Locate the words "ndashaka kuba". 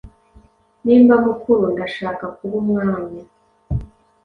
1.73-2.55